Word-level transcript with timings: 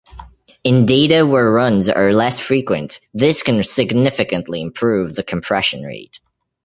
In 0.63 0.87
data 0.87 1.27
where 1.27 1.51
runs 1.51 1.87
are 1.87 2.11
less 2.11 2.39
frequent, 2.39 2.99
this 3.13 3.43
can 3.43 3.61
significantly 3.61 4.59
improve 4.59 5.13
the 5.13 5.21
compression 5.21 5.83
rate. 5.83 6.19